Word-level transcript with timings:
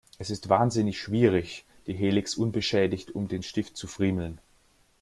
Es 0.17 0.31
ist 0.31 0.49
wahnsinnig 0.49 0.99
schwierig, 0.99 1.63
die 1.85 1.93
Helix 1.93 2.33
unbeschädigt 2.33 3.13
um 3.13 3.27
den 3.27 3.43
Stift 3.43 3.77
zu 3.77 3.85
friemeln. 3.85 4.41